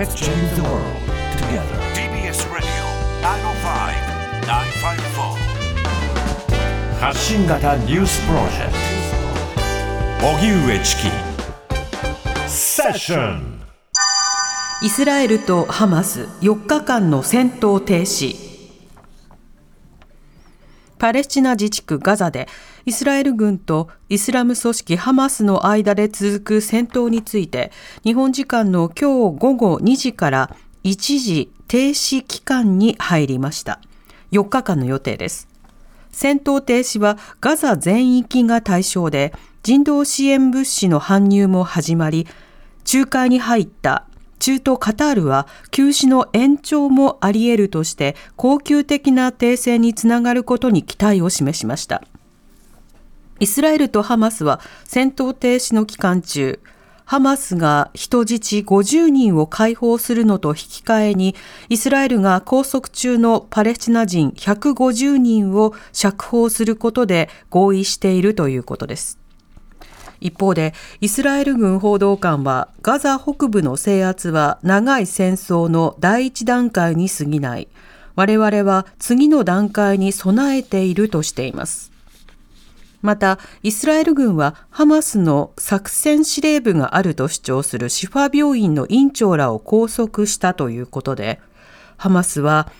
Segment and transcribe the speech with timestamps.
[0.00, 0.80] Let's change the world
[1.36, 1.76] together.
[1.92, 2.64] TBS Radio
[3.20, 5.36] 905-954
[6.98, 8.72] 発信型ニュースプロジェク
[10.22, 11.10] ト荻上チキ。
[12.48, 13.60] セッション
[14.82, 18.49] イスラエルとハマス4日間の戦闘停止
[21.00, 22.46] パレスチナ自治区ガザで
[22.84, 27.72] イスラエル軍とイスラム組織ハマスの間で続く戦闘について
[28.04, 33.80] 日本時間の今日午後2時から一時停止期間に入りました。
[34.30, 35.48] 4日間の予定です。
[36.12, 42.26] 戦闘停止はガザ全域が対象で人道支援物資の搬入も始まり
[42.92, 44.06] 仲介に入った
[44.40, 52.02] 中東カタールは休止の延長もあり得るとして恒久的な停戦につながることに期待を示しました
[53.38, 56.58] イスラエルとハマスは戦闘停止の期間中
[57.10, 61.34] ハマスが人質50人を解放するのと引き換えに、
[61.68, 69.18] イスラエルが拘束中のパレスチナ人150人を釈放することで合意しているということです。
[70.20, 77.68] 一方で、イスラエル軍報道官は、ガザ北部の制圧は長い戦争の第一段階に過ぎない。
[78.16, 81.90] 我々は次の段階に備えているとしています。
[83.02, 91.40] また、イスラエル軍はハマスの作戦司令部があると主張するシファ病院の院長らを拘束したということで、
[91.96, 92.70] ハマスは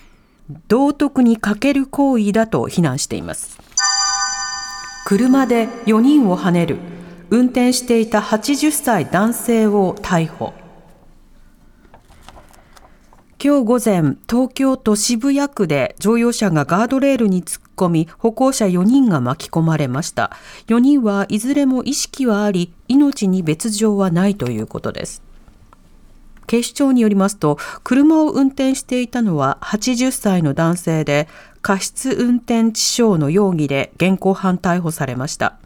[0.69, 3.59] 道徳に欠ける行為だと非難しています。
[5.07, 6.77] 車で4人をはねる、
[7.31, 10.53] 運転していた80歳男性を逮捕。
[13.42, 20.33] 今日午前、東京都渋谷区で乗用車がガードレールに突っ込み、歩行者4人が巻き込まれました。
[20.67, 25.22] 4人はいずれも意識はあり、命に別状はないということです。
[26.48, 31.28] 警視庁によりますと、車を運転していたのは80歳の男性で、
[31.62, 35.60] 過失運転致傷の容疑で現行犯逮捕されました。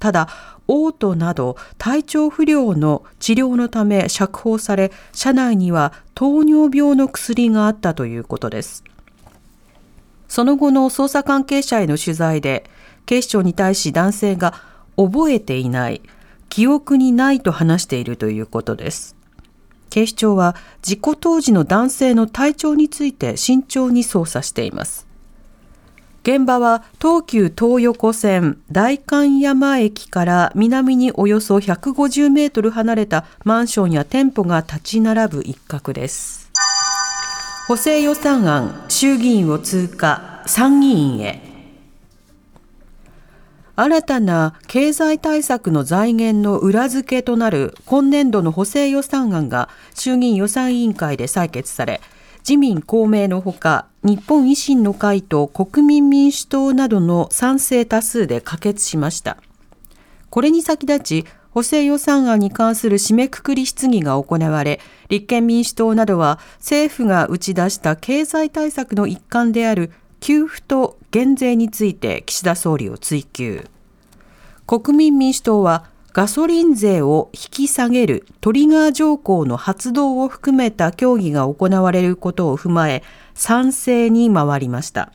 [0.00, 0.28] ただ、
[0.66, 8.82] 嘔吐など体調不良の治療のため釈放され、車内には糖尿病の薬があったということです。
[10.26, 12.64] その後の捜査関係者への取材で、
[13.04, 14.54] 警視庁に対し男性が
[14.96, 16.02] 覚えていない、
[16.48, 19.16] 記憶にないと話しているということです。
[19.90, 25.09] 警視庁は事故当時の男性の体調について慎重に捜査しています。
[26.22, 36.50] 現場は東急東横線代官山駅から南におよそ150メートル離れたマンションや店舗が立ち並ぶ一角です。
[37.68, 41.40] 補正予算案衆議院を通過参議院へ。
[43.76, 52.02] 新たな経済対策の財源の裏付けとなる今年度の補正予算案が衆議院予算委員会で採決され、
[52.40, 59.36] 自民公明のほか日本維新の会と国民民主党などの賛成多数で可決しました。
[60.30, 69.90] これに先立ち補正予算案に関する締めくくり質疑が行われ立憲民主党などは政府が打ち出した経済対策の一環である
[70.20, 73.66] 給付と減税について岸田総理を追及。
[74.66, 83.04] 国民民主党はガソリン税を引き下げるトリガー条項の発動を含めた協議が行われることを踏まえ、
[83.34, 85.12] 賛成に回りました。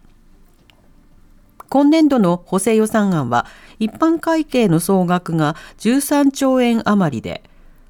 [1.67, 3.45] 今年度の補正予算案は、
[3.77, 7.43] 一般会計の総額が13兆円余りで、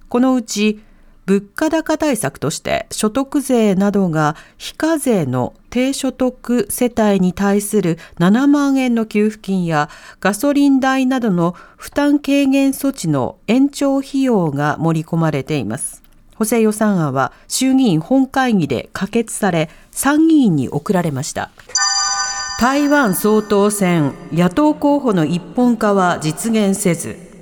[0.09, 0.81] このうち
[1.25, 16.03] 物価高対策として所得税などが非課税の低所得世帯に対する7万円の給付金やガソリン代などの負担軽減措置の延長費用が盛り込まれています。
[16.35, 21.49] 補正予算案は衆議院本会議で可決され参議院に送られました。
[22.59, 27.34] 台湾総統選野党候補の一本化は実現せず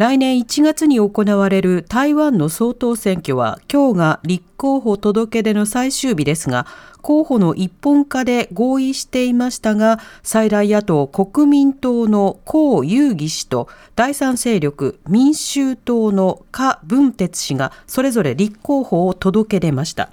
[0.00, 6.66] 来年1月に行われる台湾の総統選挙は今日が立候補届出の最終日ですが
[7.02, 20.08] 候補の一本化で合意していましたが最大野党国民党の江遊義氏と第三勢力民衆党の柯文哲氏がそれぞれ立候補を届け出ました。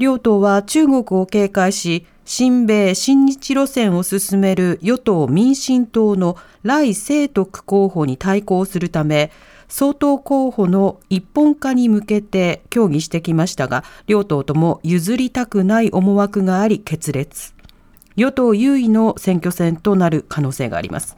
[0.00, 9.30] 両党は中国を警戒し親米親日路線を進める与党民進党の来清徳候補に対抗するため、
[9.68, 17.52] 総統候補の一本化に向けて協議してきましたが、両党とも譲りたくない思惑があり決裂。
[18.16, 21.14] 与党優位の選挙戦となる可能性があります。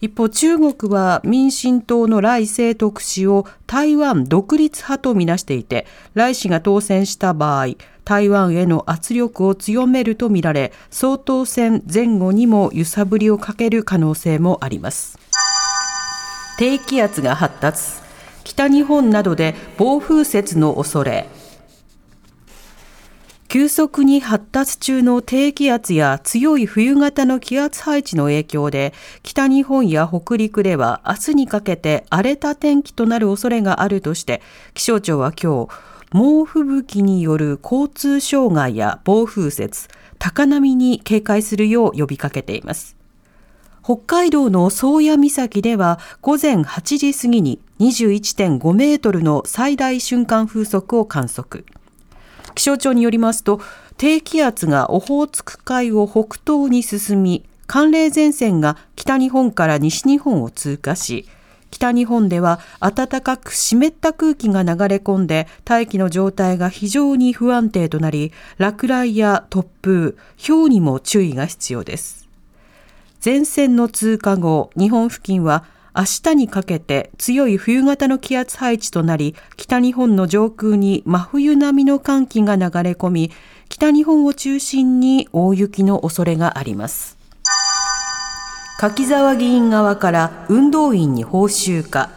[0.00, 7.68] 一方、中国は民進党の来清徳氏を台湾独立派とみなしていて、来氏が当選した場合、
[8.04, 15.18] 台湾への圧力を強めるとみられ、総統選前後にも揺さぶりをかける可能性もあります。
[16.58, 18.06] 低気圧が発達。
[18.44, 21.28] 北日本などで暴風雪の恐れ。
[23.56, 28.92] 急速に発達中の低気圧や強い冬型の気圧配置の影響で
[29.22, 34.42] 北日本や北陸では明日にかけて荒れた天気となる恐れがあるとして
[34.74, 35.72] 気象庁は今日
[36.12, 39.88] 猛吹雪による交通障害や暴風雪
[40.18, 42.94] 高波に警戒するよう呼びかけています。
[43.82, 51.64] 北海道の宗谷岬では午前8時過ぎに21.5メートルの最大瞬間風速を観測。
[52.56, 53.60] 気象庁によりますと
[53.96, 61.28] 低気圧がオホーツク海を北東に進み寒冷前線が北日本から西日本を通過し
[61.70, 70.14] 北日本では暖かく湿った空気が流れ込んで大気の状態が非常に不安定となり落雷や突風、
[70.46, 72.28] 氷にも注意が必要です。
[73.22, 75.64] 前線の通過後、日本付近は
[75.96, 83.30] 明日にかけて強い冬型の気圧配置となり、北日本の上空に真冬並みの寒気が流れ込み、
[83.70, 87.16] 北日本を中心に大雪の恐れがあります。
[88.78, 92.10] 柿沢議員側から運動員に報酬か。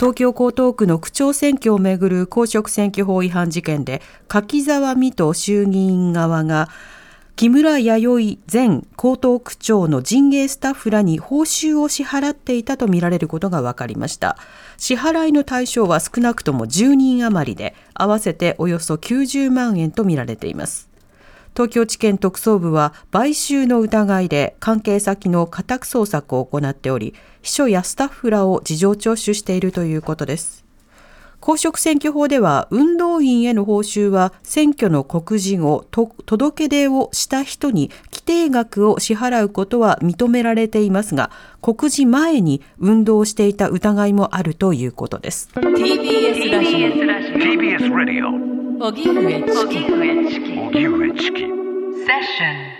[0.00, 6.70] 東京江東区の区長選挙をめぐる公職選挙法違反事件で柿沢水戸衆議院側が
[7.36, 14.38] 木村弥生前江東区長の陣営スタッフらに報酬を支払っていたとみられることが分かりました。
[14.76, 20.88] 支払いの対象は少なくとも10人余りで合わせておよそ90万円とみられています。
[21.54, 30.63] 東京地検特捜部は買収の疑いで関係先の家宅捜索を行っており秘書やスタッフらを事情聴取しているということです。
[31.44, 41.30] 公職選挙法では運動員への報酬は選挙の告示後届け出をした人に規定額を支払うことは認められていますが
[41.60, 45.50] 告示前に運動していた疑いもあるということです。
[45.54, 46.88] TBS ラジオ。
[46.88, 48.86] TBS ラジオ。
[48.86, 52.73] 荻上チキ荻上チキセッション